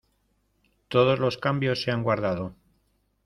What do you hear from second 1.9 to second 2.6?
han guardado